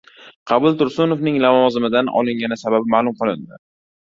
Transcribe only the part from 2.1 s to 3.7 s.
olingani sababi ma’lum qilindi